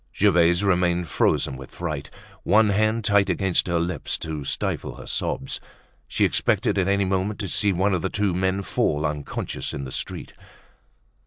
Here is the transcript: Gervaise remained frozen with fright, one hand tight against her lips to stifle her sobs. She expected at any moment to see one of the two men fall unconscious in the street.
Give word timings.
Gervaise 0.19 0.63
remained 0.63 1.07
frozen 1.09 1.57
with 1.57 1.69
fright, 1.69 2.09
one 2.41 2.69
hand 2.69 3.05
tight 3.05 3.29
against 3.29 3.67
her 3.67 3.77
lips 3.79 4.17
to 4.17 4.43
stifle 4.43 4.95
her 4.95 5.05
sobs. 5.05 5.59
She 6.07 6.25
expected 6.25 6.79
at 6.79 6.87
any 6.87 7.05
moment 7.05 7.39
to 7.41 7.47
see 7.47 7.71
one 7.71 7.93
of 7.93 8.01
the 8.01 8.09
two 8.09 8.33
men 8.33 8.63
fall 8.63 9.05
unconscious 9.05 9.75
in 9.75 9.83
the 9.83 9.91
street. 9.91 10.33